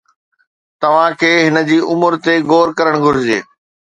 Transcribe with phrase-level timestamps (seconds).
[0.85, 3.39] توهان کي هن جي عمر تي غور ڪرڻ گهرجي